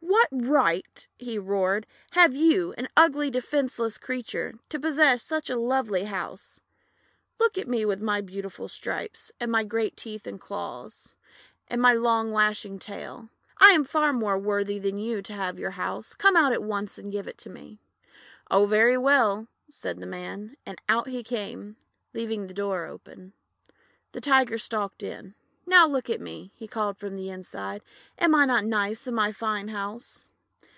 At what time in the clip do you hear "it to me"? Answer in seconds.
17.26-17.78